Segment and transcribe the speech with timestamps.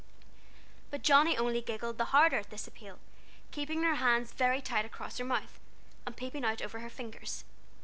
[0.89, 2.97] But Johnnie only giggled the harder at this appeal,
[3.51, 5.59] keeping her hands very tight across her mouth,
[6.07, 7.43] and peeping out over her fingers.